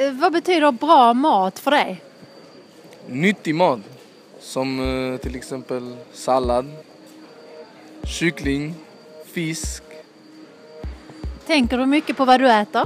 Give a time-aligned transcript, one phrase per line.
[0.00, 2.02] Eh, vad betyder bra mat för dig?
[3.06, 3.80] Nyttig mat.
[4.40, 6.70] Som eh, till exempel sallad,
[8.04, 8.74] kyckling,
[9.32, 9.82] fisk.
[11.46, 12.82] Tänker du mycket på vad du äter?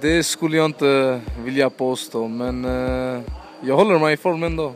[0.00, 3.20] Det skulle jag inte vilja påstå men eh,
[3.60, 4.72] jag håller mig i form ändå.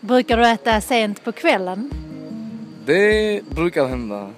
[0.00, 1.90] Brukar du äta sent på kvällen?
[2.86, 4.30] Det brukar hända.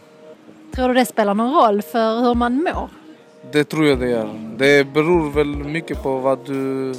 [0.72, 2.99] Tror du det spelar någon roll för hur man mår?
[3.42, 4.54] Det tror jag det gör.
[4.56, 6.94] Det beror väl mycket på vad du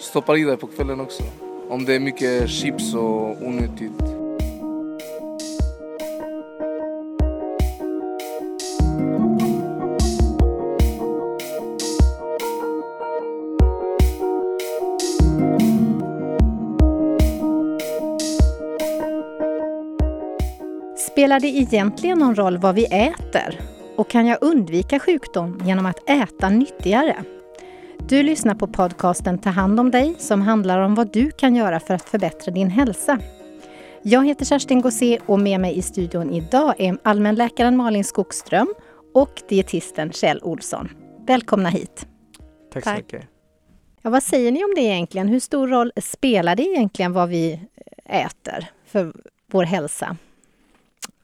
[0.00, 1.22] stoppar i dig på kvällen också.
[1.68, 4.02] Om det är mycket chips och onyttigt.
[20.96, 23.75] Spelar det egentligen någon roll vad vi äter?
[23.96, 27.24] Och kan jag undvika sjukdom genom att äta nyttigare?
[27.98, 31.80] Du lyssnar på podcasten Ta hand om dig som handlar om vad du kan göra
[31.80, 33.18] för att förbättra din hälsa.
[34.02, 38.74] Jag heter Kerstin Gossé och med mig i studion idag är allmänläkaren Malin Skogström
[39.14, 40.88] och dietisten Kjell Olsson.
[41.26, 42.06] Välkomna hit!
[42.72, 43.24] Tack så mycket.
[44.02, 45.28] Ja, vad säger ni om det egentligen?
[45.28, 47.60] Hur stor roll spelar det egentligen vad vi
[48.04, 49.12] äter för
[49.52, 50.16] vår hälsa?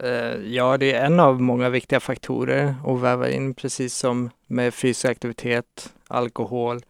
[0.03, 4.75] Eh, ja, det är en av många viktiga faktorer att väva in, precis som med
[4.75, 6.81] fysisk aktivitet, alkohol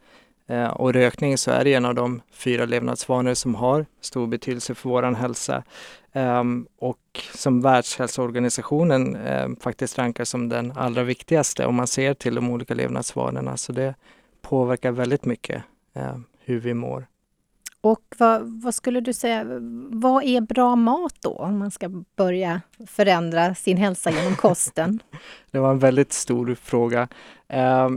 [0.47, 4.75] eh, och rökning så är det en av de fyra levnadsvanor som har stor betydelse
[4.75, 5.63] för vår hälsa.
[6.13, 12.35] Ehm, och som Världshälsoorganisationen ehm, faktiskt rankar som den allra viktigaste om man ser till
[12.35, 13.57] de olika levnadsvanorna.
[13.57, 13.95] Så det
[14.41, 17.05] påverkar väldigt mycket ehm, hur vi mår.
[17.83, 19.45] Och vad, vad, skulle du säga,
[19.89, 24.99] vad är bra mat då om man ska börja förändra sin hälsa genom kosten?
[25.51, 27.07] det var en väldigt stor fråga.
[27.47, 27.89] Eh,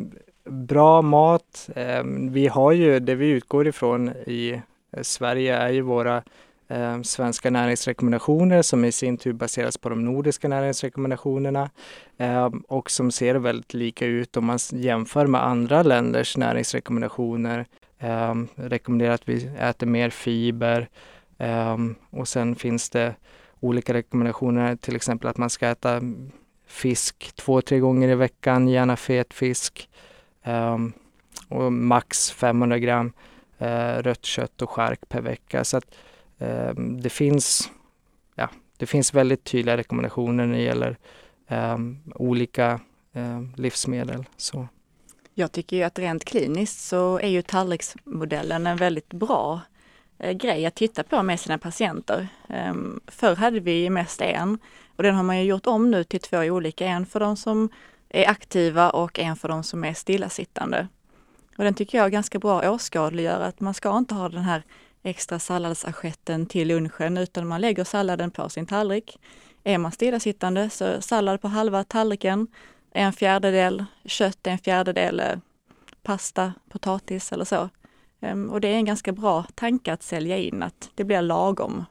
[0.44, 4.62] bra mat, eh, vi har ju, det vi utgår ifrån i
[4.92, 6.22] eh, Sverige är ju våra
[6.68, 11.70] eh, svenska näringsrekommendationer som i sin tur baseras på de nordiska näringsrekommendationerna
[12.18, 17.66] ehm, och som ser väldigt lika ut om man jämför med andra länders näringsrekommendationer
[18.00, 20.88] Um, rekommenderar att vi äter mer fiber
[21.38, 23.14] um, och sen finns det
[23.60, 26.00] olika rekommendationer, till exempel att man ska äta
[26.66, 29.88] fisk två, tre gånger i veckan, gärna fet fisk
[30.44, 30.92] um,
[31.48, 33.12] och max 500 gram
[33.62, 35.64] uh, rött kött och skärk per vecka.
[35.64, 35.94] Så att
[36.76, 37.70] det finns
[38.34, 40.96] ja, det finns väldigt tydliga rekommendationer när det gäller
[42.14, 42.80] olika
[43.56, 44.24] livsmedel.
[44.36, 44.68] Så.
[45.38, 49.60] Jag tycker ju att rent kliniskt så är ju tallriksmodellen en väldigt bra
[50.18, 52.28] eh, grej att titta på med sina patienter.
[52.48, 54.58] Ehm, förr hade vi mest en
[54.96, 56.86] och den har man ju gjort om nu till två olika.
[56.86, 57.68] En för de som
[58.08, 60.88] är aktiva och en för de som är stillasittande.
[61.58, 64.62] Och den tycker jag är ganska bra åskådliggör att man ska inte ha den här
[65.02, 69.18] extra salladsassietten till lunchen utan man lägger salladen på sin tallrik.
[69.64, 72.46] Är man stillasittande så sallad på halva tallriken
[72.96, 75.38] en fjärdedel kött, en fjärdedel eh,
[76.02, 77.68] pasta, potatis eller så.
[78.20, 81.84] Ehm, och det är en ganska bra tanke att sälja in, att det blir lagom.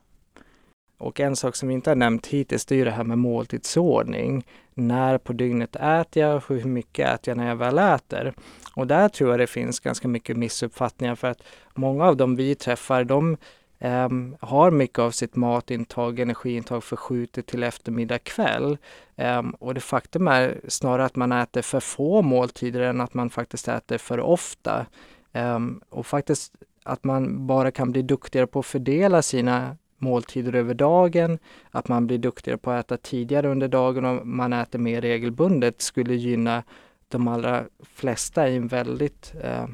[0.98, 3.18] Och en sak som vi inte har nämnt hittills, det är ju det här med
[3.18, 4.46] måltidsordning.
[4.74, 8.34] När på dygnet äter jag och hur mycket äter jag när jag väl äter?
[8.76, 11.44] Och där tror jag det finns ganska mycket missuppfattningar för att
[11.76, 13.38] många av dem vi träffar, de
[13.80, 18.78] Um, har mycket av sitt matintag, energiintag förskjutet till eftermiddag kväll.
[19.16, 23.30] Um, och det faktum är snarare att man äter för få måltider än att man
[23.30, 24.86] faktiskt äter för ofta.
[25.34, 26.54] Um, och faktiskt
[26.84, 31.40] att man bara kan bli duktigare på att fördela sina måltider över dagen,
[31.72, 35.82] att man blir duktigare på att äta tidigare under dagen och man äter mer regelbundet
[35.82, 36.64] skulle gynna
[37.08, 39.68] de allra flesta i en väldigt uh,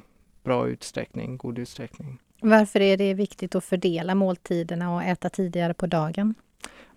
[0.44, 2.20] bra utsträckning, god utsträckning.
[2.44, 6.36] Varför är det viktigt att fördela måltiderna och äta tidigare på dagen?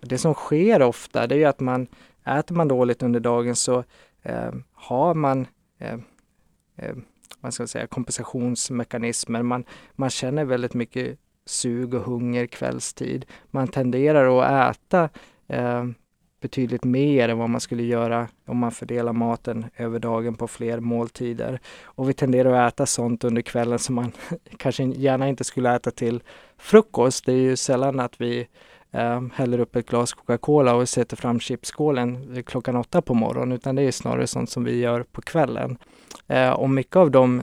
[0.01, 1.87] Det som sker ofta det är att man
[2.25, 3.83] äter man dåligt under dagen så
[4.21, 5.47] eh, har man
[5.79, 5.99] eh,
[6.75, 6.95] eh,
[7.39, 9.41] vad ska jag säga, kompensationsmekanismer.
[9.41, 13.25] Man, man känner väldigt mycket sug och hunger kvällstid.
[13.51, 15.09] Man tenderar att äta
[15.47, 15.85] eh,
[16.45, 20.79] betydligt mer än vad man skulle göra om man fördelar maten över dagen på fler
[20.79, 21.59] måltider.
[21.83, 24.11] Och vi tenderar att äta sånt under kvällen som man
[24.57, 26.23] kanske gärna inte skulle äta till
[26.57, 27.25] frukost.
[27.25, 28.47] Det är ju sällan att vi
[28.91, 33.75] eh, häller upp ett glas Coca-Cola och sätter fram chipsskålen klockan åtta på morgonen, utan
[33.75, 35.77] det är snarare sånt som vi gör på kvällen.
[36.27, 37.41] Eh, och mycket av de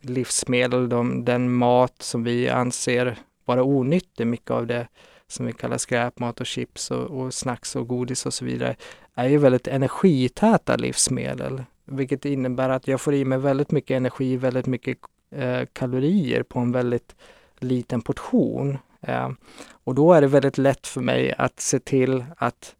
[0.00, 4.88] livsmedel, de, den mat som vi anser vara onyttig, mycket av det
[5.28, 8.76] som vi kallar skräpmat och chips och, och snacks och godis och så vidare,
[9.14, 11.62] är ju väldigt energitäta livsmedel.
[11.84, 14.98] vilket innebär att jag får i mig väldigt mycket energi, väldigt mycket
[15.30, 17.14] eh, kalorier på en väldigt
[17.58, 18.78] liten portion.
[19.00, 19.30] Eh,
[19.84, 22.74] och då är det väldigt lätt för mig att se till att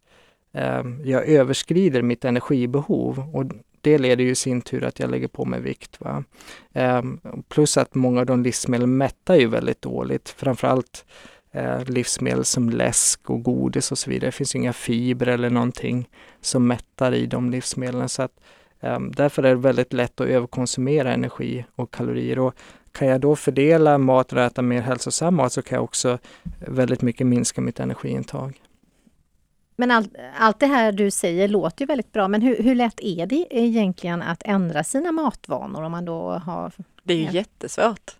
[0.53, 3.45] eh, jag överskrider mitt energibehov och
[3.81, 6.01] det leder ju i sin tur att jag lägger på mig vikt.
[6.01, 6.23] Va?
[6.73, 7.03] Eh,
[7.47, 11.05] plus att många av de livsmedel mättar ju väldigt dåligt, framförallt
[11.85, 14.27] livsmedel som läsk och godis och så vidare.
[14.27, 16.09] Det finns inga fibrer eller någonting
[16.41, 18.09] som mättar i de livsmedlen.
[18.09, 18.39] Så att,
[18.79, 22.39] eh, därför är det väldigt lätt att överkonsumera energi och kalorier.
[22.39, 22.53] Och
[22.91, 26.17] kan jag då fördela mat och äta mer hälsosam mat så kan jag också
[26.67, 28.61] väldigt mycket minska mitt energiintag.
[29.75, 32.99] Men allt, allt det här du säger låter ju väldigt bra, men hur, hur lätt
[32.99, 36.71] är det egentligen att ändra sina matvanor om man då har...
[37.03, 38.15] Det är ju jättesvårt.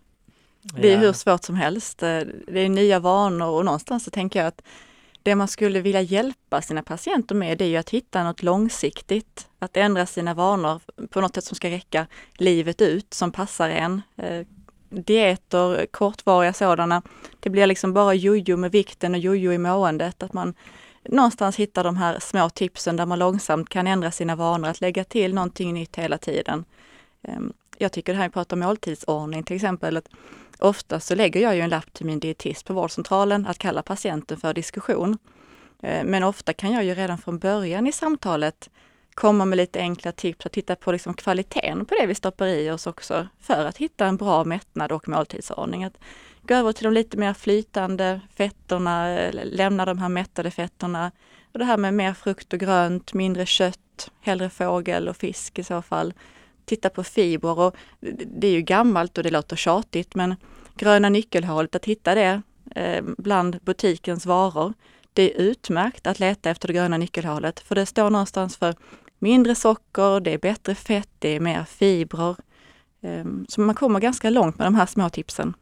[0.62, 1.98] Det är hur svårt som helst.
[1.98, 4.62] Det är nya vanor och någonstans så tänker jag att
[5.22, 9.48] det man skulle vilja hjälpa sina patienter med det är ju att hitta något långsiktigt.
[9.58, 14.02] Att ändra sina vanor på något sätt som ska räcka livet ut, som passar en.
[14.16, 14.46] Eh,
[14.90, 17.02] dieter, kortvariga sådana,
[17.40, 20.22] det blir liksom bara jojo med vikten och jojo i måendet.
[20.22, 20.54] Att man
[21.04, 25.04] någonstans hittar de här små tipsen där man långsamt kan ändra sina vanor, att lägga
[25.04, 26.64] till någonting nytt hela tiden.
[27.22, 30.08] Ehm, jag tycker det här vi pratar om måltidsordning till exempel, att
[30.58, 34.36] ofta så lägger jag ju en lapp till min dietist på vårdcentralen att kalla patienten
[34.36, 35.18] för diskussion.
[35.82, 38.70] Eh, men ofta kan jag ju redan från början i samtalet
[39.14, 42.70] komma med lite enkla tips och titta på liksom kvaliteten på det vi stoppar i
[42.70, 45.84] oss också för att hitta en bra mättnad och måltidsordning.
[45.84, 45.98] Att
[46.42, 51.12] gå över till de lite mer flytande fetterna, lämna de här mättade fetterna.
[51.52, 55.64] Och det här med mer frukt och grönt, mindre kött, hellre fågel och fisk i
[55.64, 56.14] så fall.
[56.68, 57.76] Titta på fibrer och
[58.26, 60.34] det är ju gammalt och det låter tjatigt men
[60.76, 62.42] gröna nyckelhålet, att hitta det
[62.74, 64.72] eh, bland butikens varor.
[65.12, 68.74] Det är utmärkt att leta efter det gröna nyckelhålet för det står någonstans för
[69.18, 72.36] mindre socker, det är bättre fett, det är mer fibrer.
[73.02, 75.54] Ehm, så man kommer ganska långt med de här små tipsen.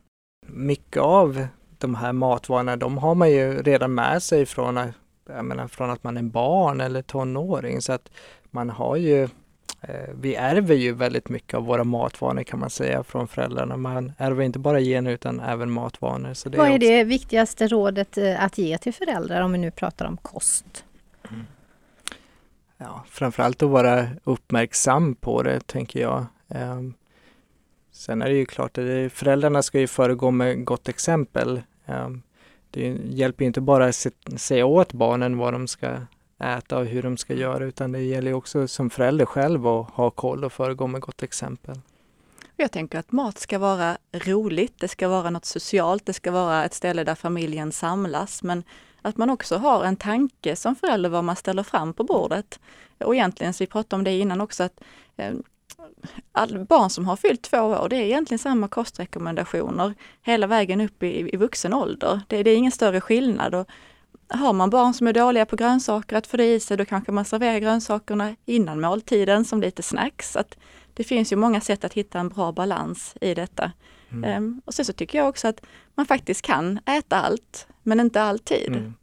[0.46, 1.46] Mycket av
[1.78, 4.86] de här matvarorna, de har man ju redan med sig från, eh,
[5.28, 7.82] jag menar, från att man är barn eller tonåring.
[7.82, 8.10] Så att
[8.50, 9.28] man har ju
[10.14, 13.76] vi ärver ju väldigt mycket av våra matvanor kan man säga från föräldrarna.
[13.76, 16.34] Man ärver inte bara gener utan även matvanor.
[16.34, 19.58] Så det Vad är, är det viktigaste rådet eh, att ge till föräldrar om vi
[19.58, 20.84] nu pratar om kost?
[21.30, 21.46] Mm
[22.76, 26.26] ja, framförallt att vara uppmärksam på det, tänker jag.
[26.48, 26.94] Um,
[27.92, 31.62] sen är det ju klart att föräldrarna ska ju föregå med gott exempel.
[31.86, 32.22] Um,
[32.70, 34.06] det hjälper inte bara att
[34.36, 35.96] säga åt barnen vad de ska
[36.38, 40.10] äta och hur de ska göra utan det gäller också som förälder själv att ha
[40.10, 41.80] koll och föregå med gott exempel.
[42.56, 46.64] Jag tänker att mat ska vara roligt, det ska vara något socialt, det ska vara
[46.64, 48.42] ett ställe där familjen samlas.
[48.42, 48.64] Men
[49.02, 52.60] att man också har en tanke som förälder vad man ställer fram på bordet.
[52.98, 54.80] Och egentligen, så vi pratade om det innan också, att
[55.16, 55.34] eh,
[56.32, 61.02] all, barn som har fyllt två år, det är egentligen samma kostrekommendationer hela vägen upp
[61.02, 62.20] i, i vuxen ålder.
[62.28, 63.54] Det, det är ingen större skillnad.
[63.54, 63.66] Och
[64.28, 67.12] har man barn som är dåliga på grönsaker att få det i sig, då kanske
[67.12, 70.36] man serverar grönsakerna innan måltiden som lite snacks.
[70.36, 70.56] Att
[70.94, 73.72] det finns ju många sätt att hitta en bra balans i detta.
[74.12, 74.44] Mm.
[74.44, 75.60] Um, och sen så tycker jag också att
[75.94, 78.68] man faktiskt kan äta allt, men inte alltid.
[78.68, 78.94] Mm.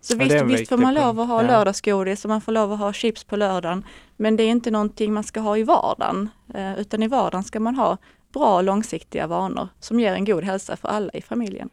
[0.00, 1.48] Så visst, visst får man lov att ha ja.
[1.48, 3.84] lördagsgodis och man får lov att ha chips på lördagen.
[4.16, 6.28] Men det är inte någonting man ska ha i vardagen.
[6.54, 7.96] Uh, utan i vardagen ska man ha
[8.32, 11.70] bra långsiktiga vanor som ger en god hälsa för alla i familjen.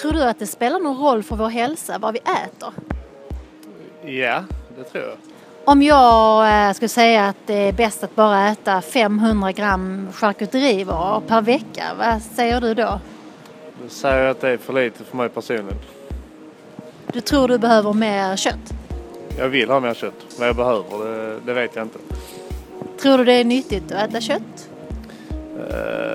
[0.00, 2.72] Tror du att det spelar någon roll för vår hälsa vad vi äter?
[4.02, 4.44] Ja,
[4.78, 5.16] det tror jag.
[5.64, 11.20] Om jag eh, skulle säga att det är bäst att bara äta 500 gram charkuterivaror
[11.20, 13.00] per vecka, vad säger du då?
[13.82, 15.78] Då säger jag att det är för lite för mig personligen.
[17.12, 18.72] Du tror du behöver mer kött?
[19.38, 20.36] Jag vill ha mer kött.
[20.38, 21.98] Vad jag behöver, det, det vet jag inte.
[23.02, 24.68] Tror du det är nyttigt att äta kött?
[25.56, 26.09] Uh,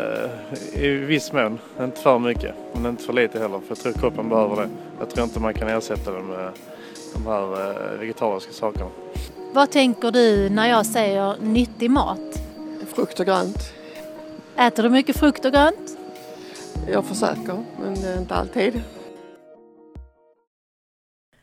[0.73, 4.29] I viss mån, inte för mycket men inte för lite heller för jag tror kroppen
[4.29, 4.69] behöver det.
[4.99, 6.51] Jag tror inte man kan ersätta det med
[7.13, 8.89] de här uh, vegetariska sakerna.
[9.53, 12.41] Vad tänker du när jag säger nyttig mat?
[12.95, 13.73] Frukt och grönt.
[14.57, 15.97] Äter du mycket frukt och grönt?
[16.91, 18.81] Jag försöker, men inte alltid.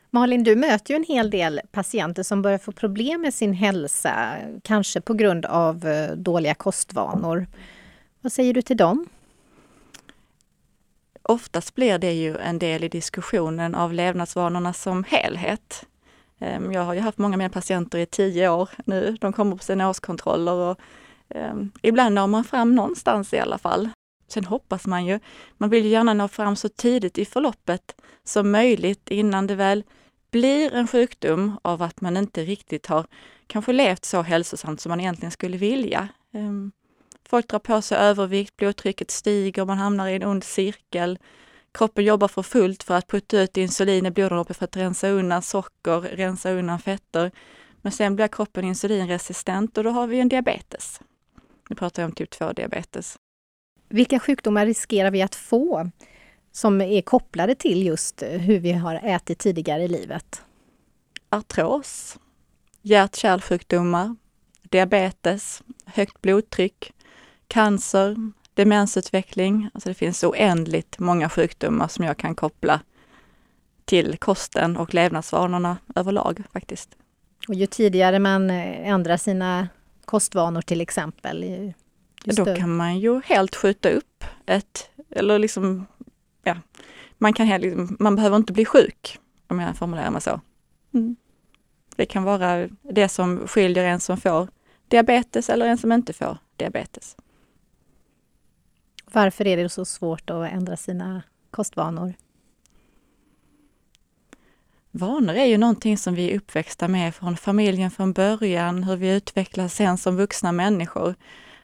[0.09, 4.35] Malin, du möter ju en hel del patienter som börjar få problem med sin hälsa,
[4.63, 7.47] kanske på grund av eh, dåliga kostvanor.
[8.23, 9.05] Vad säger du till dem?
[11.23, 15.85] Oftast blir det ju en del i diskussionen av levnadsvanorna som helhet.
[16.39, 19.17] Ehm, jag har ju haft många med mina patienter i tio år nu.
[19.21, 20.79] De kommer på sina årskontroller och
[21.29, 23.89] ehm, ibland når man fram någonstans i alla fall.
[24.27, 25.19] Sen hoppas man ju,
[25.57, 29.83] man vill ju gärna nå fram så tidigt i förloppet som möjligt innan det väl
[30.31, 33.05] blir en sjukdom av att man inte riktigt har
[33.47, 36.07] kanske levt så hälsosamt som man egentligen skulle vilja.
[36.33, 36.71] Ehm,
[37.29, 41.19] Folk drar på sig övervikt, blodtrycket stiger, man hamnar i en ond cirkel.
[41.71, 45.41] Kroppen jobbar för fullt för att putta ut insulin i blodomloppet för att rensa undan
[45.41, 47.31] socker, rensa undan fetter.
[47.81, 51.01] Men sen blir kroppen insulinresistent och då har vi en diabetes.
[51.69, 53.15] Nu pratar jag om typ 2-diabetes.
[53.89, 55.89] Vilka sjukdomar riskerar vi att få
[56.51, 60.41] som är kopplade till just hur vi har ätit tidigare i livet?
[61.29, 62.17] Artros,
[62.81, 64.15] hjärt-kärlsjukdomar,
[64.61, 66.93] diabetes, högt blodtryck,
[67.47, 69.69] cancer, demensutveckling.
[69.73, 72.81] Alltså det finns oändligt många sjukdomar som jag kan koppla
[73.85, 76.89] till kosten och levnadsvanorna överlag faktiskt.
[77.47, 79.67] Och ju tidigare man eh, ändrar sina
[80.05, 81.73] kostvanor till exempel.
[82.25, 85.85] Då kan man ju helt skjuta upp ett, eller liksom,
[86.43, 86.57] ja,
[87.17, 90.41] man, kan helt, man behöver inte bli sjuk om jag formulerar mig så.
[90.93, 91.15] Mm.
[91.95, 94.47] Det kan vara det som skiljer en som får
[94.87, 97.15] diabetes eller en som inte får diabetes.
[99.13, 102.13] Varför är det så svårt att ändra sina kostvanor?
[104.91, 109.15] Vanor är ju någonting som vi är uppväxta med från familjen från början, hur vi
[109.15, 111.15] utvecklas sen som vuxna människor.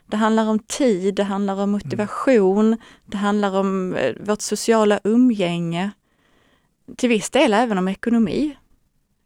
[0.06, 2.79] Det handlar om tid, det handlar om motivation, mm.
[3.06, 5.91] det handlar om eh, vårt sociala umgänge.
[6.98, 8.58] Till viss del även om ekonomi.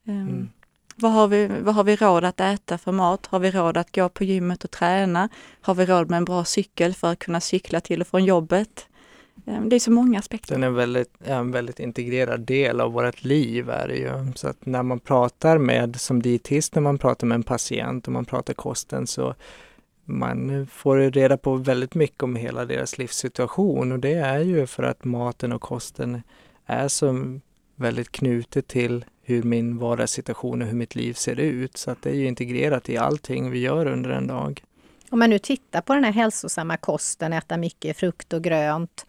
[0.08, 0.50] Ehm, mm.
[0.96, 3.26] Vad har, vi, vad har vi råd att äta för mat?
[3.26, 5.30] Har vi råd att gå på gymmet och träna?
[5.62, 8.88] Har vi råd med en bra cykel för att kunna cykla till och från jobbet?
[9.46, 10.54] Ehm, det är så många aspekter.
[10.54, 14.32] Den är väldigt, en väldigt integrerad del av vårt liv är det ju.
[14.36, 18.14] Så att när man pratar med, som dietist, när man pratar med en patient och
[18.14, 19.36] man pratar kosten så
[20.06, 24.84] man får reda på väldigt mycket om hela deras livssituation och det är ju för
[24.84, 26.22] att maten och kosten
[26.66, 27.40] är så
[27.76, 31.78] väldigt knutet till hur min vardagssituation och hur mitt liv ser ut.
[31.78, 34.64] Så att det är ju integrerat i allting vi gör under en dag.
[35.10, 39.06] Om man nu tittar på den här hälsosamma kosten, äta mycket frukt och grönt,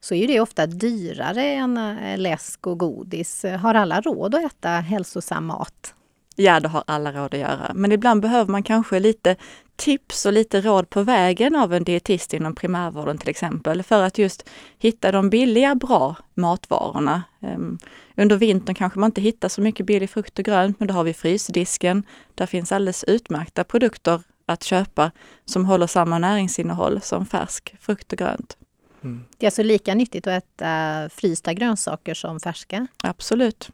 [0.00, 3.44] så är det ofta dyrare än eh, läsk och godis.
[3.58, 5.94] Har alla råd att äta hälsosam mat?
[6.40, 7.72] Ja, det har alla råd att göra.
[7.74, 9.36] Men ibland behöver man kanske lite
[9.76, 14.18] tips och lite råd på vägen av en dietist inom primärvården till exempel, för att
[14.18, 17.22] just hitta de billiga, bra matvarorna.
[17.40, 17.78] Ehm,
[18.16, 21.04] under vintern kanske man inte hittar så mycket billig frukt och grönt, men då har
[21.04, 22.02] vi frysdisken.
[22.34, 25.10] Där finns alldeles utmärkta produkter att köpa
[25.44, 28.56] som håller samma näringsinnehåll som färsk frukt och grönt.
[29.02, 29.24] Mm.
[29.38, 32.86] Det är alltså lika nyttigt att äta frysta grönsaker som färska?
[33.02, 33.70] Absolut.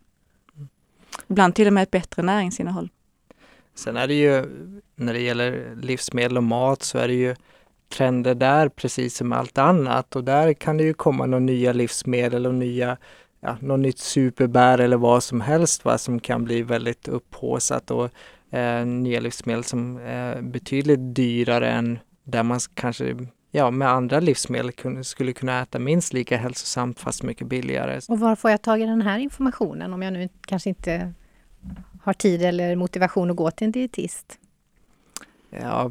[1.28, 2.88] Ibland till och med ett bättre näringsinnehåll.
[3.74, 4.44] Sen är det ju,
[4.96, 7.34] när det gäller livsmedel och mat så är det ju
[7.88, 12.46] trender där precis som allt annat och där kan det ju komma några nya livsmedel
[12.46, 12.96] och nya
[13.40, 18.10] ja, något nytt superbär eller vad som helst va, som kan bli väldigt upphåsat och
[18.54, 23.16] eh, nya livsmedel som är betydligt dyrare än där man kanske
[23.50, 28.00] ja, med andra livsmedel kunde, skulle kunna äta minst lika hälsosamt fast mycket billigare.
[28.08, 31.12] Och var får jag tag i den här informationen om jag nu kanske inte
[32.02, 34.38] har tid eller motivation att gå till en dietist?
[35.50, 35.90] Ja,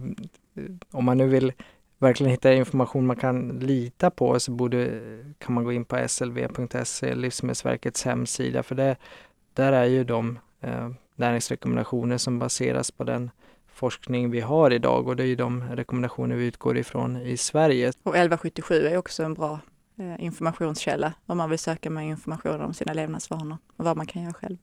[0.91, 1.53] om man nu vill
[1.97, 5.01] verkligen hitta information man kan lita på så borde,
[5.38, 8.95] kan man gå in på slv.se, Livsmedelsverkets hemsida, för det,
[9.53, 13.31] där är ju de eh, näringsrekommendationer som baseras på den
[13.75, 17.88] forskning vi har idag och det är ju de rekommendationer vi utgår ifrån i Sverige.
[17.88, 19.60] Och 1177 är också en bra
[20.00, 24.24] eh, informationskälla om man vill söka mer information om sina levnadsvanor och vad man kan
[24.24, 24.58] göra själv.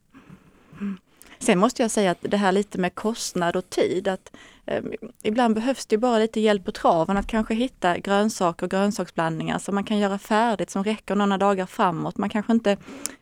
[0.81, 0.99] Mm.
[1.39, 4.33] Sen måste jag säga att det här lite med kostnad och tid, att
[4.67, 4.83] eh,
[5.23, 9.75] ibland behövs det bara lite hjälp på traven att kanske hitta grönsaker och grönsaksblandningar som
[9.75, 12.17] man kan göra färdigt som räcker några dagar framåt.
[12.17, 12.77] Man kanske inte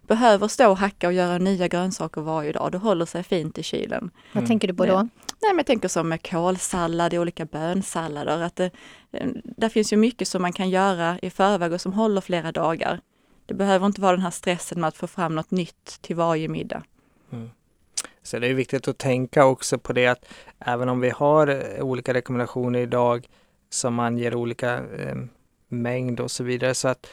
[0.07, 2.73] behöver stå och hacka och göra nya grönsaker varje dag.
[2.73, 4.11] Det håller sig fint i kylen.
[4.33, 5.09] Vad tänker du på då?
[5.43, 8.43] Nej, men jag tänker som med kålsallad, olika bönsallader.
[8.43, 8.71] Att det,
[9.13, 12.53] eh, där finns ju mycket som man kan göra i förväg och som håller flera
[12.53, 13.01] dagar.
[13.47, 16.49] Det behöver inte vara den här stressen med att få fram något nytt till varje
[16.49, 16.83] middag.
[17.33, 17.51] Mm.
[18.23, 20.25] Så det är viktigt att tänka också på det att
[20.59, 23.29] även om vi har eh, olika rekommendationer idag
[23.71, 25.17] som anger olika eh,
[25.69, 27.07] mängd och så vidare så att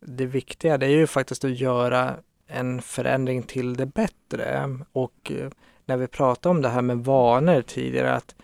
[0.00, 2.16] det viktiga det är ju faktiskt att göra
[2.46, 5.50] en förändring till det bättre och eh,
[5.86, 8.34] när vi pratade om det här med vanor tidigare att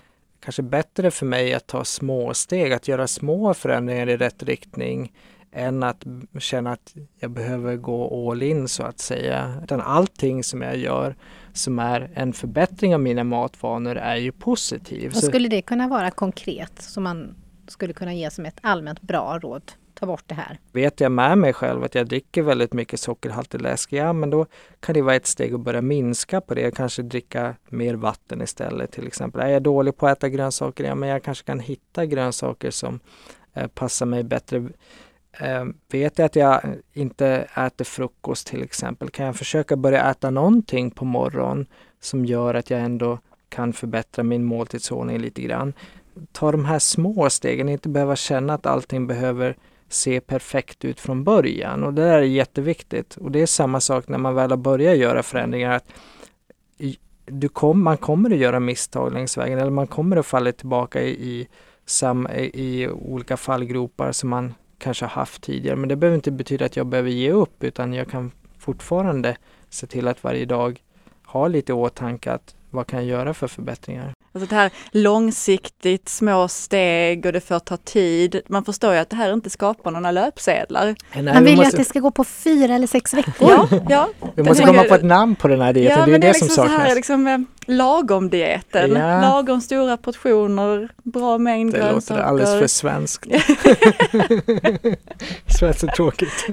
[0.41, 5.13] kanske bättre för mig att ta små steg, att göra små förändringar i rätt riktning
[5.53, 6.05] än att
[6.39, 9.55] känna att jag behöver gå all in så att säga.
[9.65, 11.17] Utan allting som jag gör
[11.53, 15.11] som är en förbättring av mina matvanor är ju positiv.
[15.15, 17.35] Vad skulle det kunna vara konkret som man
[17.69, 19.73] skulle kunna ge som ett allmänt bra råd?
[20.01, 20.59] Ta bort det här.
[20.73, 24.47] Vet jag med mig själv att jag dricker väldigt mycket sockerhaltig läsk, ja men då
[24.81, 26.75] kan det vara ett steg att börja minska på det.
[26.75, 29.41] Kanske dricka mer vatten istället till exempel.
[29.41, 33.01] Är jag dålig på att äta grönsaker, ja men jag kanske kan hitta grönsaker som
[33.55, 34.69] eh, passar mig bättre.
[35.33, 36.61] Eh, vet jag att jag
[36.93, 37.27] inte
[37.57, 41.67] äter frukost till exempel, kan jag försöka börja äta någonting på morgonen
[42.01, 45.73] som gör att jag ändå kan förbättra min måltidsordning lite grann.
[46.33, 49.57] Ta de här små stegen, inte behöva känna att allting behöver
[49.93, 53.17] se perfekt ut från början och det där är jätteviktigt.
[53.17, 55.71] Och det är samma sak när man väl har börjat göra förändringar.
[55.71, 55.93] att
[57.27, 61.03] du kom, Man kommer att göra misstag längs vägen eller man kommer att falla tillbaka
[61.03, 61.49] i, i,
[61.87, 65.77] sam, i olika fallgropar som man kanske har haft tidigare.
[65.77, 69.37] Men det behöver inte betyda att jag behöver ge upp utan jag kan fortfarande
[69.69, 70.83] se till att varje dag
[71.27, 74.13] ha lite i åtanke att vad kan jag göra för förbättringar?
[74.35, 78.41] Alltså det här långsiktigt, små steg och det får ta tid.
[78.49, 80.95] Man förstår ju att det här inte skapar några löpsedlar.
[81.15, 81.67] Nej, Han vill måste...
[81.67, 83.51] ju att det ska gå på fyra eller sex veckor.
[83.51, 84.09] ja, ja.
[84.35, 86.27] Vi måste komma på ett namn på den här dieten, ja, det är det, det
[86.27, 86.77] är liksom som saknas.
[86.77, 87.39] Så här, liksom, eh,
[87.71, 89.21] lagom-dieten, ja.
[89.21, 91.91] lagom stora portioner, bra mängd grönsaker.
[91.91, 93.27] Det låter alldeles för svenskt.
[95.59, 96.47] svenskt är tråkigt.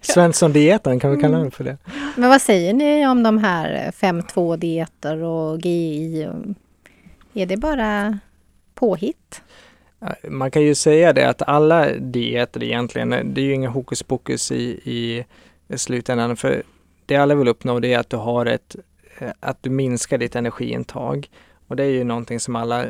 [0.00, 1.78] Svensson-dieten kan vi kalla den för det.
[2.16, 6.28] Men vad säger ni om de här 5-2-dieter och GI?
[7.34, 8.18] Är det bara
[8.74, 9.42] påhitt?
[10.28, 14.52] Man kan ju säga det att alla dieter egentligen, det är ju inga hokus pokus
[14.52, 15.24] i, i
[15.78, 16.36] slutändan.
[16.36, 16.62] För
[17.06, 18.76] det alla vill uppnå det är att du har ett,
[19.20, 21.30] Eh, att du minskar ditt energiintag.
[21.68, 22.84] Och det är ju någonting som alla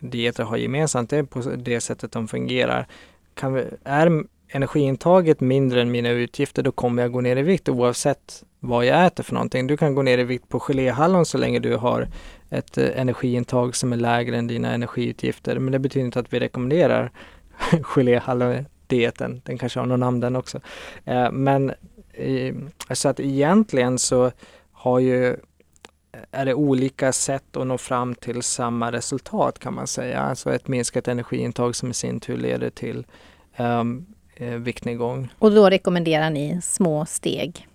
[0.00, 2.86] dieter har gemensamt, det är på det sättet de fungerar.
[3.34, 7.68] Kan vi, är energiintaget mindre än mina utgifter, då kommer jag gå ner i vikt
[7.68, 9.66] oavsett vad jag äter för någonting.
[9.66, 12.08] Du kan gå ner i vikt på geléhallon så länge du har
[12.50, 15.58] ett eh, energiintag som är lägre än dina energiutgifter.
[15.58, 17.10] Men det betyder inte att vi rekommenderar
[17.82, 19.42] geléhallon-dieten.
[19.44, 20.60] Den kanske har någon namn den också.
[21.04, 21.72] Eh, men
[22.90, 24.32] så att egentligen så
[24.72, 25.36] har ju
[26.30, 30.20] är det olika sätt att nå fram till samma resultat kan man säga.
[30.20, 33.06] Alltså ett minskat energiintag som i sin tur leder till
[33.58, 34.06] um,
[34.58, 35.28] viktnedgång.
[35.38, 37.68] Och då rekommenderar ni små steg?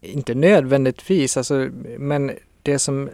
[0.00, 3.10] Inte nödvändigtvis, alltså, men det som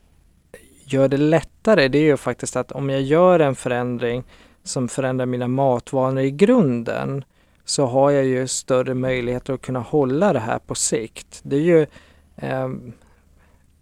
[0.85, 4.25] gör det lättare det är ju faktiskt att om jag gör en förändring
[4.63, 7.25] som förändrar mina matvanor i grunden
[7.65, 11.41] så har jag ju större möjligheter att kunna hålla det här på sikt.
[11.43, 11.87] Det är ju
[12.37, 12.69] eh,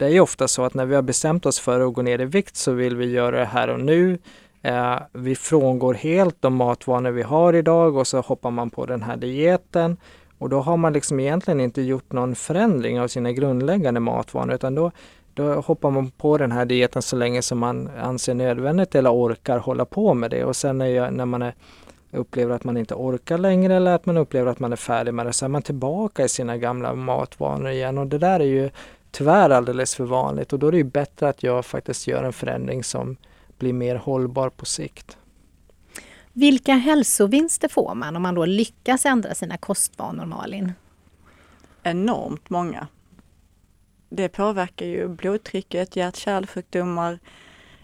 [0.02, 2.20] det är ju ofta så att när vi har bestämt oss för att gå ner
[2.20, 4.18] i vikt så vill vi göra det här och nu.
[4.62, 9.02] Eh, vi frångår helt de matvanor vi har idag och så hoppar man på den
[9.02, 9.96] här dieten.
[10.38, 14.74] Och då har man liksom egentligen inte gjort någon förändring av sina grundläggande matvanor utan
[14.74, 14.90] då
[15.34, 19.58] då hoppar man på den här dieten så länge som man anser nödvändigt eller orkar
[19.58, 20.44] hålla på med det.
[20.44, 21.54] Och sen när, jag, när man är,
[22.10, 25.26] upplever att man inte orkar längre eller att man upplever att man är färdig med
[25.26, 27.98] det så är man tillbaka i sina gamla matvanor igen.
[27.98, 28.70] Och det där är ju
[29.12, 32.32] tyvärr alldeles för vanligt och då är det ju bättre att jag faktiskt gör en
[32.32, 33.16] förändring som
[33.58, 35.16] blir mer hållbar på sikt.
[36.32, 40.72] Vilka hälsovinster får man om man då lyckas ändra sina kostvanor, Malin?
[41.82, 42.86] Enormt många
[44.16, 47.18] det påverkar ju blodtrycket, hjärt-kärlsjukdomar,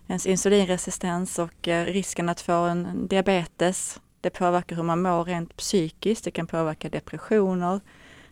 [0.07, 4.01] ens insulinresistens och eh, risken att få en diabetes.
[4.21, 6.25] Det påverkar hur man mår rent psykiskt.
[6.25, 7.81] Det kan påverka depressioner,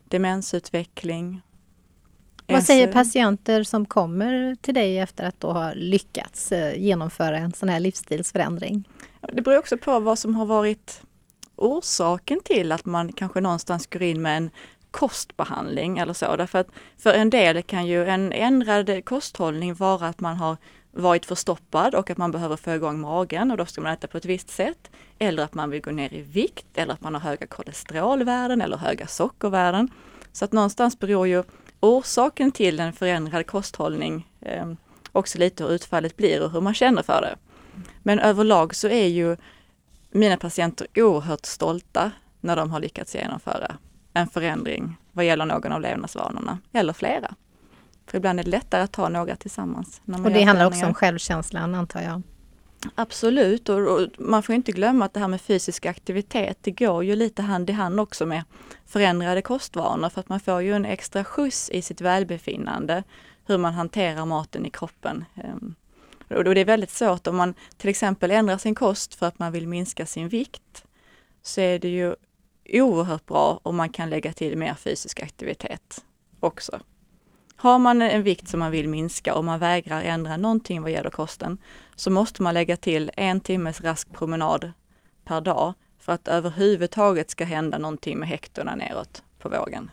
[0.05, 1.43] demensutveckling.
[2.49, 7.53] Vad säger patienter som kommer till dig efter att då ha lyckats eh, genomföra en
[7.53, 8.89] sån här livsstilsförändring?
[9.33, 11.03] Det beror också på vad som har varit
[11.57, 14.51] orsaken till att man kanske någonstans går in med en
[14.91, 16.37] kostbehandling eller så.
[16.37, 20.57] Därför att för en del kan ju en ändrad kosthållning vara att man har
[20.93, 24.19] varit förstoppad och att man behöver få igång magen och då ska man äta på
[24.19, 24.91] ett visst sätt.
[25.19, 28.77] Eller att man vill gå ner i vikt eller att man har höga kolesterolvärden eller
[28.77, 29.89] höga sockervärden.
[30.33, 31.43] Så att någonstans beror ju
[31.87, 34.73] orsaken till en förändrad kosthållning eh,
[35.13, 37.37] också lite hur utfallet blir och hur man känner för det.
[38.03, 39.37] Men överlag så är ju
[40.11, 43.77] mina patienter oerhört stolta när de har lyckats genomföra
[44.13, 47.35] en förändring vad gäller någon av levnadsvanorna, eller flera.
[48.07, 50.01] För ibland är det lättare att ta några tillsammans.
[50.05, 52.23] och det handlar också om självkänslan antar jag?
[52.95, 57.05] Absolut och, och, man får inte glömma att det här med fysisk aktivitet, det går
[57.05, 58.45] ju lite hand i hand också med
[58.87, 63.03] förändrade kostvanor för att man får ju en extra skjuts i sitt välbefinnande,
[63.47, 65.25] hur man hanterar maten i kroppen.
[65.35, 65.75] Ehm,
[66.29, 69.53] och det är väldigt svårt om man till exempel ändrar sin kost för att man
[69.53, 70.85] vill minska sin vikt,
[71.43, 72.15] så är det ju
[72.73, 76.05] oerhört bra om man kan lägga till mer fysisk aktivitet
[76.41, 76.81] också.
[77.57, 81.11] Har man en vikt som man vill minska och man vägrar ändra någonting vad gäller
[81.11, 81.59] kosten
[81.95, 84.73] så måste man lägga till en timmes rask promenad
[85.25, 89.91] per dag för att överhuvudtaget ska hända någonting med hektorna neråt på vågen.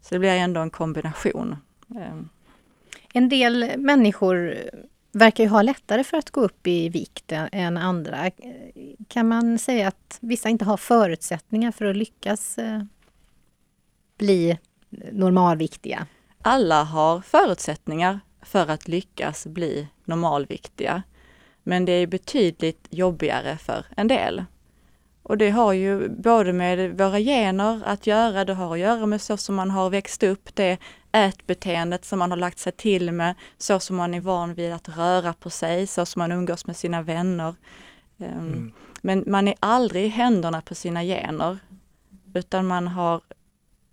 [0.00, 1.56] Så det blir ändå en kombination.
[1.96, 2.28] Ehm.
[3.12, 4.58] En del människor
[5.12, 8.30] verkar ju ha lättare för att gå upp i vikt än andra.
[9.08, 12.82] Kan man säga att vissa inte har förutsättningar för att lyckas eh,
[14.18, 14.58] bli
[15.12, 16.06] normalviktiga?
[16.42, 21.02] Alla har förutsättningar för att lyckas bli normalviktiga.
[21.62, 24.44] Men det är betydligt jobbigare för en del.
[25.22, 29.20] Och det har ju både med våra gener att göra, det har att göra med
[29.20, 30.78] så som man har växt upp, det
[31.12, 34.88] ätbeteendet som man har lagt sig till med, så som man är van vid att
[34.88, 37.54] röra på sig, så som man umgås med sina vänner.
[38.18, 38.72] Ehm, mm.
[39.02, 41.58] Men man är aldrig i händerna på sina gener,
[42.34, 43.20] utan man har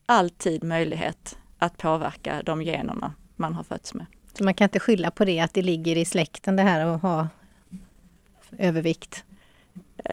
[0.05, 4.05] alltid möjlighet att påverka de generna man har fötts med.
[4.33, 7.01] Så man kan inte skylla på det, att det ligger i släkten det här att
[7.01, 7.27] ha
[8.57, 9.23] övervikt?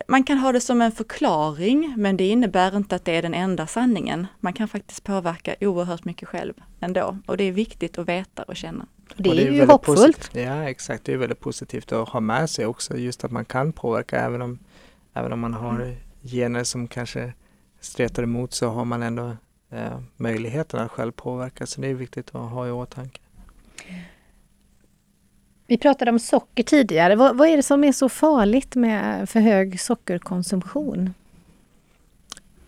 [0.09, 3.35] Man kan ha det som en förklaring, men det innebär inte att det är den
[3.35, 4.27] enda sanningen.
[4.41, 8.57] Man kan faktiskt påverka oerhört mycket själv ändå och det är viktigt att veta och
[8.57, 8.87] känna.
[9.17, 10.31] Det är, det är ju hoppfullt.
[10.33, 11.05] Ja, exakt.
[11.05, 14.43] Det är väldigt positivt att ha med sig också, just att man kan påverka även
[14.43, 14.59] om,
[15.15, 15.97] även om man har mm.
[16.23, 17.33] gener som kanske
[17.81, 19.37] stretar emot så har man ändå
[19.71, 21.67] eh, möjligheten att själv påverka.
[21.67, 23.21] Så det är viktigt att ha i åtanke.
[25.67, 27.17] Vi pratade om socker tidigare.
[27.17, 31.15] Vad, vad, är det som är så farligt med för hög sockerkonsumtion?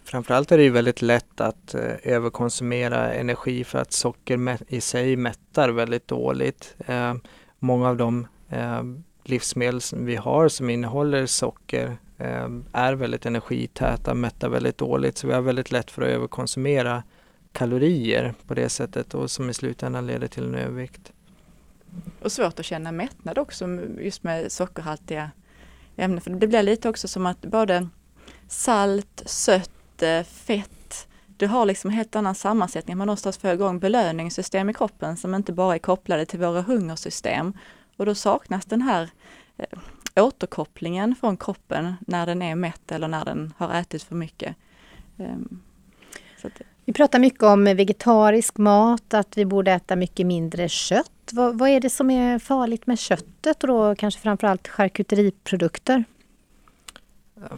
[0.04, 5.68] Framförallt är det väldigt lätt att eh, överkonsumera energi för att socker i sig mättar
[5.68, 6.76] väldigt dåligt.
[6.86, 7.14] Eh,
[7.58, 8.82] många av de eh,
[9.24, 15.26] livsmedel som vi har som innehåller socker Ehm, är väldigt energitäta, mättar väldigt dåligt så
[15.26, 17.02] vi har väldigt lätt för att överkonsumera
[17.52, 21.12] kalorier på det sättet och som i slutändan leder till en övervikt.
[22.22, 23.66] Och svårt att känna mättnad också
[24.00, 25.30] just med sockerhaltiga
[25.96, 26.20] ämnen.
[26.20, 27.88] För det blir lite också som att både
[28.48, 32.96] salt, sött, eh, fett, det har liksom helt annan sammansättning.
[32.96, 37.52] Man måste få igång belöningssystem i kroppen som inte bara är kopplade till våra hungersystem.
[37.96, 39.10] Och då saknas den här
[39.56, 39.78] eh,
[40.22, 44.56] återkopplingen från kroppen när den är mätt eller när den har ätit för mycket.
[45.16, 45.62] Um,
[46.84, 51.10] vi pratar mycket om vegetarisk mat, att vi borde äta mycket mindre kött.
[51.32, 56.04] Vad, vad är det som är farligt med köttet och då kanske framförallt charkuteriprodukter?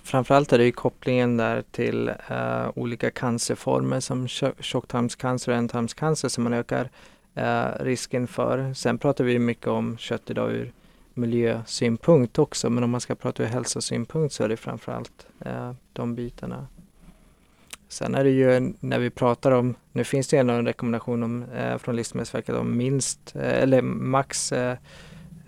[0.05, 4.29] Framförallt är det ju kopplingen där till uh, olika cancerformer som
[4.61, 6.91] tjocktarmscancer och ändtarmscancer som man ökar
[7.39, 8.75] uh, risken för.
[8.75, 10.73] Sen pratar vi mycket om kött idag ur
[11.21, 16.15] miljösynpunkt också men om man ska prata ur hälsosynpunkt så är det framförallt eh, de
[16.15, 16.67] bitarna.
[17.89, 21.43] Sen är det ju när vi pratar om, nu finns det ändå en rekommendation om,
[21.43, 24.77] eh, från Livsmedelsverket om minst eh, eller max eh,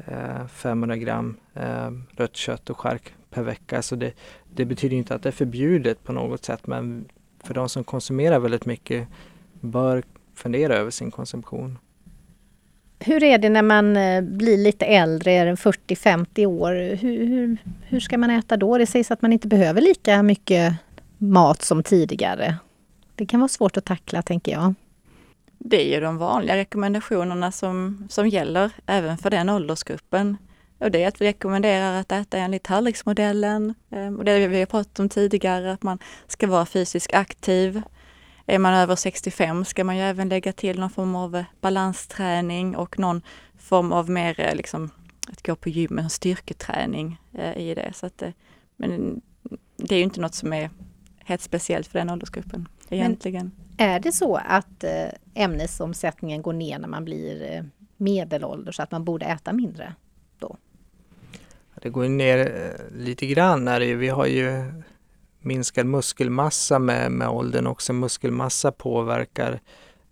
[0.06, 3.82] eh 500 gram eh, rött kött och skärk per vecka.
[3.82, 4.12] Så det,
[4.54, 7.08] det, betyder inte att det är förbjudet på något sätt men
[7.44, 9.08] för de som konsumerar väldigt mycket
[9.60, 10.02] bör
[10.34, 11.78] fundera över sin konsumtion.
[13.04, 16.72] Hur är det när man eh, blir lite äldre, 40-50 år?
[16.72, 18.78] Hur, hur, hur ska man äta då?
[18.78, 20.74] Det sägs att man inte behöver lika mycket
[21.18, 22.56] mat som tidigare.
[23.14, 24.74] Det kan vara svårt att tackla, tänker jag.
[25.58, 30.36] Det är ju de vanliga rekommendationerna som, som gäller även för den åldersgruppen.
[30.78, 33.74] Och det är att vi rekommenderar att äta enligt tallriksmodellen.
[33.90, 37.82] Ehm, och det vi har pratat om tidigare, att man ska vara fysiskt aktiv.
[38.52, 42.98] Är man över 65 ska man ju även lägga till någon form av balansträning och
[42.98, 43.22] någon
[43.58, 44.90] form av mer eh, liksom,
[45.28, 47.92] att gå på gymmet, styrketräning eh, i det.
[47.94, 48.22] Så att,
[48.76, 49.20] men
[49.76, 50.70] det är ju inte något som är
[51.18, 53.50] helt speciellt för den åldersgruppen egentligen.
[53.76, 57.62] Men är det så att eh, ämnesomsättningen går ner när man blir eh,
[57.96, 59.94] medelålders, så att man borde äta mindre
[60.38, 60.56] då?
[61.82, 63.64] Det går ner eh, lite grann.
[63.64, 64.72] När vi har ju
[65.44, 67.92] minskad muskelmassa med, med åldern också.
[67.92, 69.60] Muskelmassa påverkar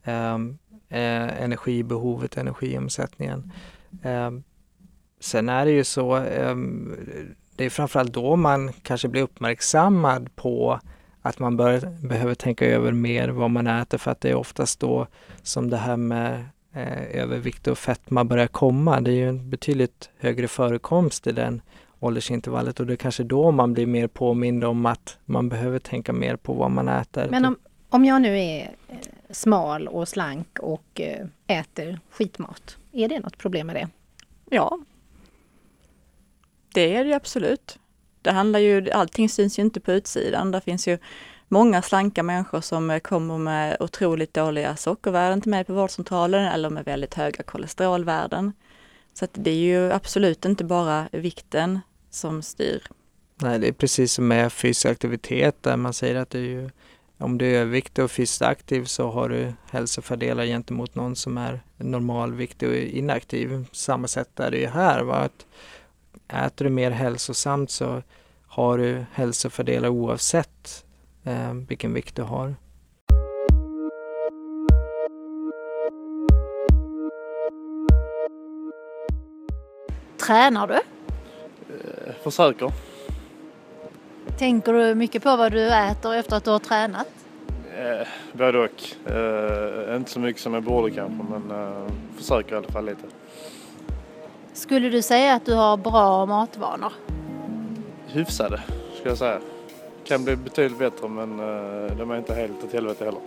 [0.05, 3.53] ehm, eh, energibehovet, energiomsättningen.
[4.03, 4.31] Eh,
[5.21, 6.57] sen är det ju så, eh,
[7.57, 10.81] det är framförallt då man kanske blir uppmärksammad på
[11.23, 14.81] att man bör, behöver tänka över mer vad man äter för att det är oftast
[14.81, 15.07] då
[15.43, 19.01] som det här med eh, övervikt och fetma börjar komma.
[19.01, 21.62] Det är ju en betydligt högre förekomst i den
[22.01, 26.13] åldersintervallet och det är kanske då man blir mer påmind om att man behöver tänka
[26.13, 27.29] mer på vad man äter.
[27.31, 27.57] Men om,
[27.89, 28.97] om jag nu är eh,
[29.31, 33.89] smal och slank och eh, äter skitmat, är det något problem med det?
[34.51, 34.79] Ja,
[36.75, 37.79] det är det absolut
[38.23, 40.51] det handlar ju, allting syns ju inte på utsidan.
[40.51, 40.99] Det finns ju
[41.49, 46.85] många slanka människor som kommer med otroligt dåliga sockervärden till mig på vårdcentralen eller med
[46.85, 48.53] väldigt höga kolesterolvärden.
[49.15, 52.83] Så att det är ju absolut inte bara vikten som styr
[53.42, 56.70] Nej, det är precis som med fysisk aktivitet där man säger att det är ju,
[57.18, 61.61] om du är överviktig och fysiskt aktiv så har du hälsofördelar gentemot någon som är
[61.77, 63.66] normalviktig och inaktiv.
[63.73, 65.03] Samma sätt är det ju här.
[65.03, 65.14] Va?
[65.14, 65.46] Att
[66.29, 68.03] äter du mer hälsosamt så
[68.46, 70.85] har du hälsofördelar oavsett
[71.25, 72.55] eh, vilken vikt du har.
[80.27, 80.79] Tränar du?
[82.07, 82.73] Eh, försöker.
[84.39, 87.07] Tänker du mycket på vad du äter efter att du har tränat?
[87.79, 89.11] Eh, både och.
[89.13, 91.87] Eh, inte så mycket som jag borde kanske men eh,
[92.19, 93.03] försöker i alla fall lite.
[94.53, 96.93] Skulle du säga att du har bra matvanor?
[98.07, 98.61] Hyfsade
[99.01, 99.39] ska jag säga.
[100.05, 103.21] Kan bli betydligt bättre men eh, de är inte helt åt helvete heller.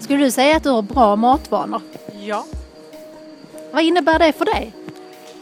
[0.00, 1.80] Skulle du säga att du har bra matvanor?
[2.20, 2.44] Ja,
[3.72, 4.72] Vad innebär det för dig?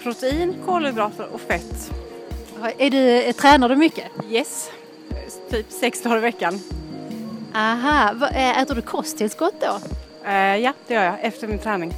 [0.03, 1.92] protein, kolhydrater och fett.
[2.79, 4.05] Är du, tränar du mycket?
[4.31, 4.70] Yes,
[5.51, 6.61] typ sex dagar i veckan.
[7.55, 9.79] Aha, eh, äter du kosttillskott då?
[10.29, 11.94] Eh, ja, det gör jag efter min träning.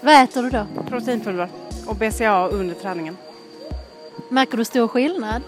[0.00, 0.66] Vad äter du då?
[0.88, 1.48] Proteinpulver
[1.86, 3.16] och BCA under träningen.
[4.28, 5.42] Märker du stor skillnad?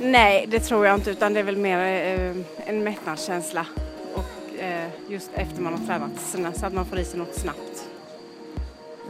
[0.00, 3.66] Nej, det tror jag inte utan det är väl mer eh, en mättnadskänsla
[4.14, 7.34] och eh, just efter man har tränat så så att man får i sig något
[7.34, 7.88] snabbt.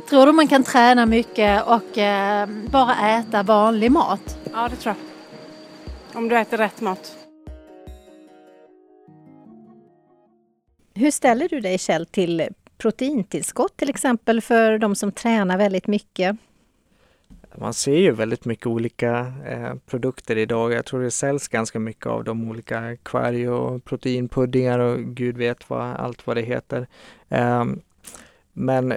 [0.06, 4.38] Tror du man kan träna mycket och eh, bara äta vanlig mat?
[4.52, 6.16] Ja, det tror jag.
[6.16, 7.16] Om du äter rätt mat.
[10.94, 16.36] Hur ställer du dig Kjell till proteintillskott till exempel för de som tränar väldigt mycket?
[17.54, 20.72] Man ser ju väldigt mycket olika eh, produkter idag.
[20.72, 25.70] Jag tror det säljs ganska mycket av de olika kvarg och proteinpuddingar och gud vet
[25.70, 26.86] vad allt vad det heter.
[27.28, 27.80] Ehm,
[28.52, 28.94] men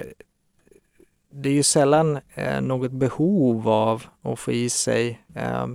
[1.32, 5.66] det är ju sällan eh, något behov av att få i sig eh,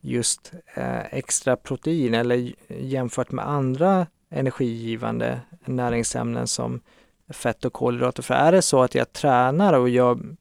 [0.00, 6.80] just eh, extra protein eller jämfört med andra energigivande näringsämnen som
[7.28, 8.22] fett och kolhydrater.
[8.22, 10.36] För är det så att jag tränar och jag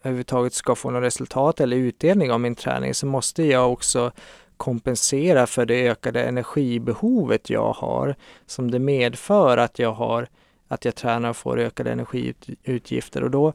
[0.00, 4.12] överhuvudtaget ska få något resultat eller utdelning av min träning så måste jag också
[4.56, 8.14] kompensera för det ökade energibehovet jag har
[8.46, 10.28] som det medför att jag har
[10.74, 13.52] att jag tränar och får ökade energiutgifter och då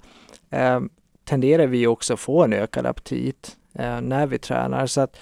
[0.50, 0.80] eh,
[1.24, 4.86] tenderar vi också få en ökad aptit eh, när vi tränar.
[4.86, 5.18] Så att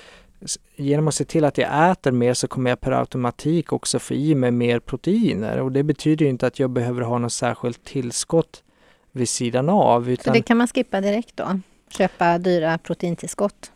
[0.75, 4.13] genom att se till att jag äter mer så kommer jag per automatik också få
[4.13, 7.83] i mig mer proteiner och det betyder ju inte att jag behöver ha något särskilt
[7.83, 8.63] tillskott
[9.11, 10.03] vid sidan av.
[10.03, 11.59] Så Utan det kan man skippa direkt då?
[11.89, 13.71] Köpa dyra proteintillskott?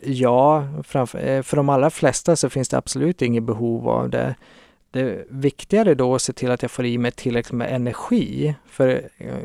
[0.00, 4.34] Ja, framför, eh, för de allra flesta så finns det absolut inget behov av det.
[4.92, 8.54] Det viktigare då är att se till att jag får i mig tillräckligt med energi.
[8.66, 9.36] För eh,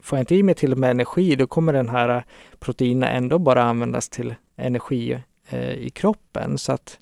[0.00, 2.24] får jag inte i mig tillräckligt med energi då kommer den här
[2.58, 6.98] proteinen ändå bara användas till energi eh, i kroppen så att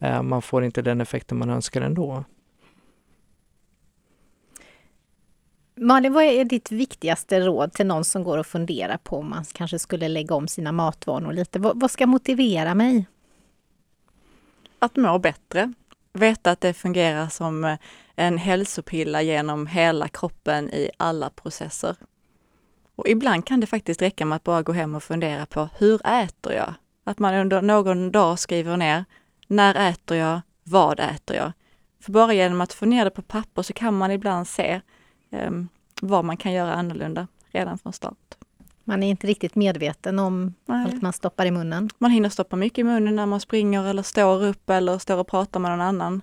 [0.00, 2.24] eh, man får inte den effekten man önskar ändå.
[5.74, 9.44] Malin, vad är ditt viktigaste råd till någon som går och funderar på om man
[9.52, 11.58] kanske skulle lägga om sina matvanor lite?
[11.58, 13.06] Vad, vad ska motivera mig?
[14.78, 15.72] Att må bättre.
[16.12, 17.78] Veta att det fungerar som eh,
[18.16, 21.96] en hälsopilla genom hela kroppen i alla processer.
[22.96, 26.06] Och ibland kan det faktiskt räcka med att bara gå hem och fundera på hur
[26.06, 26.74] äter jag?
[27.04, 29.04] Att man under någon dag skriver ner
[29.46, 30.40] när äter jag?
[30.64, 31.52] Vad äter jag?
[32.00, 34.80] För bara genom att få ner det på papper så kan man ibland se
[35.30, 35.68] um,
[36.02, 38.37] vad man kan göra annorlunda redan från start.
[38.88, 40.84] Man är inte riktigt medveten om Nej.
[40.84, 41.90] allt man stoppar i munnen.
[41.98, 45.26] Man hinner stoppa mycket i munnen när man springer eller står upp eller står och
[45.26, 46.22] pratar med någon annan.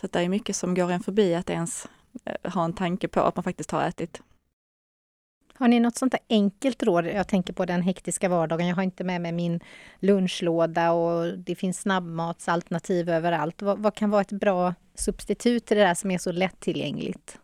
[0.00, 1.88] Så det är mycket som går en förbi att ens
[2.24, 4.22] eh, ha en tanke på att man faktiskt har ätit.
[5.54, 7.06] Har ni något sånt där enkelt råd?
[7.06, 8.66] Jag tänker på den hektiska vardagen.
[8.66, 9.60] Jag har inte med mig min
[10.00, 13.62] lunchlåda och det finns snabbmatsalternativ överallt.
[13.62, 17.38] Vad, vad kan vara ett bra substitut till det där som är så lättillgängligt?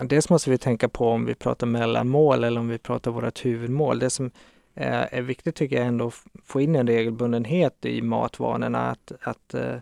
[0.00, 3.98] Dels måste vi tänka på om vi pratar mellanmål eller om vi pratar vårt huvudmål.
[3.98, 4.30] Det som
[4.74, 8.90] eh, är viktigt tycker jag ändå att få in en regelbundenhet i matvanorna.
[8.90, 9.76] Att, att eh,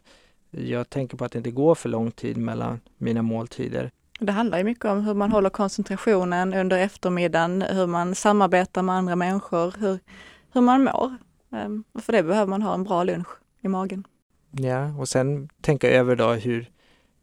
[0.50, 3.90] jag tänker på att det inte går för lång tid mellan mina måltider.
[4.20, 8.94] Det handlar ju mycket om hur man håller koncentrationen under eftermiddagen, hur man samarbetar med
[8.94, 9.98] andra människor, hur,
[10.52, 11.16] hur man mår.
[11.52, 13.28] Ehm, Och för det behöver man ha en bra lunch
[13.60, 14.06] i magen.
[14.50, 16.70] Ja, och sen tänka över då hur,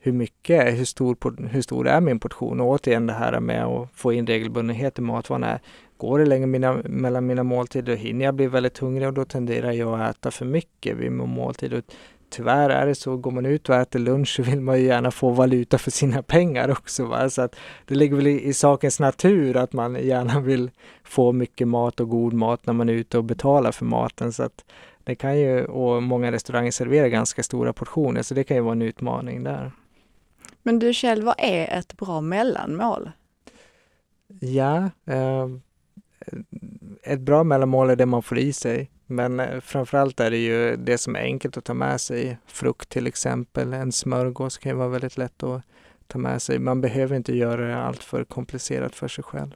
[0.06, 2.62] hur mycket, hur stor, hur stor är min portion?
[2.62, 5.60] Och återigen det här med att få in regelbundenhet i matvanorna.
[5.98, 9.26] Går det länge mina, mellan mina måltider då hinner jag bli väldigt hungrig och då
[9.26, 11.74] tenderar jag att äta för mycket vid min måltid.
[11.74, 11.84] Och
[12.30, 15.12] tyvärr är det så, går man ut och äter lunch så vill man ju gärna
[15.12, 17.06] få valuta för sina pengar också.
[17.06, 17.30] Va?
[17.30, 20.72] Så att det ligger väl i, i sakens natur att man gärna vill
[21.04, 24.34] få mycket mat och god mat när man är ute och betalar för maten.
[24.34, 24.66] Så att
[25.04, 28.72] det kan ju, och många restauranger serverar ganska stora portioner så det kan ju vara
[28.72, 29.72] en utmaning där.
[30.64, 33.12] Men du Kjell, vad är ett bra mellanmål?
[34.40, 35.48] Ja, eh,
[37.04, 38.92] ett bra mellanmål är det man får i sig.
[39.06, 42.38] Men eh, framförallt är det ju det som är enkelt att ta med sig.
[42.46, 45.62] Frukt till exempel, en smörgås kan ju vara väldigt lätt att
[46.08, 46.60] ta med sig.
[46.60, 49.56] Man behöver inte göra det allt för komplicerat för sig själv.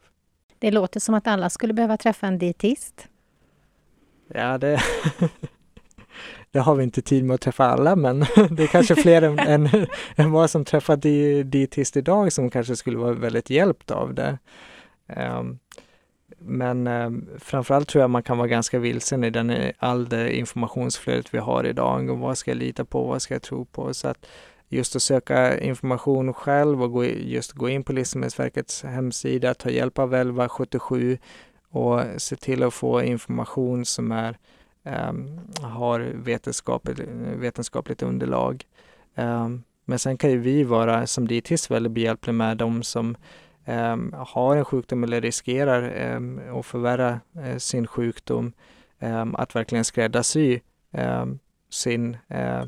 [0.59, 3.07] Det låter som att alla skulle behöva träffa en dietist.
[4.27, 4.81] Ja, det,
[6.57, 8.19] det har vi inte tid med att träffa alla, men
[8.51, 9.69] det är kanske fler än, än,
[10.15, 10.95] än vad som träffar
[11.43, 14.37] dietist idag som kanske skulle vara väldigt hjälpt av det.
[15.15, 15.59] Um,
[16.39, 21.33] men eh, framförallt tror jag man kan vara ganska vilsen i den, all det informationsflödet
[21.33, 22.09] vi har idag.
[22.09, 23.03] Och vad ska jag lita på?
[23.03, 23.93] Vad ska jag tro på?
[23.93, 24.25] Så att
[24.69, 29.99] just att söka information själv och gå, just gå in på Livsmedelsverkets hemsida, ta hjälp
[29.99, 31.17] av 1177
[31.71, 34.35] och se till att få information som är, um,
[34.87, 36.99] Ehm, har vetenskapligt,
[37.35, 38.65] vetenskapligt underlag.
[39.15, 43.15] Ehm, men sen kan ju vi vara som dietist väldigt behjälpliga med de som
[43.65, 45.83] ehm, har en sjukdom eller riskerar
[46.59, 48.53] att förvärra eh, sin sjukdom,
[49.33, 50.59] att verkligen skräddarsy
[51.69, 52.65] sin, eh,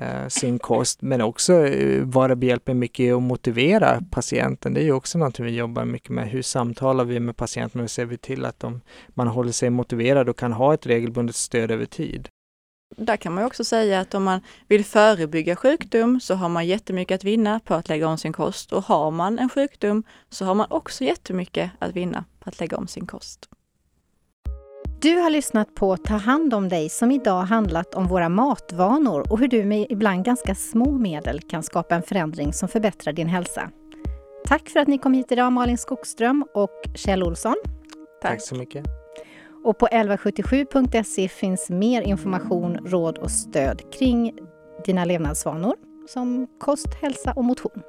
[0.00, 4.74] Eh, sin kost, men också eh, vara behjälplig mycket att motivera patienten.
[4.74, 6.28] Det är ju också något vi jobbar mycket med.
[6.28, 7.80] Hur samtalar vi med patienten?
[7.80, 11.36] Hur ser vi till att de, man håller sig motiverad och kan ha ett regelbundet
[11.36, 12.28] stöd över tid?
[12.96, 17.14] Där kan man också säga att om man vill förebygga sjukdom så har man jättemycket
[17.14, 20.54] att vinna på att lägga om sin kost och har man en sjukdom så har
[20.54, 23.48] man också jättemycket att vinna på att lägga om sin kost.
[25.00, 29.38] Du har lyssnat på Ta hand om dig som idag handlat om våra matvanor och
[29.38, 33.70] hur du med ibland ganska små medel kan skapa en förändring som förbättrar din hälsa.
[34.46, 37.54] Tack för att ni kom hit idag Malin Skogström och Kjell Olsson.
[38.22, 38.84] Tack, Tack så mycket.
[39.64, 44.38] Och på 1177.se finns mer information, råd och stöd kring
[44.84, 45.74] dina levnadsvanor
[46.08, 47.82] som kost, hälsa och motion.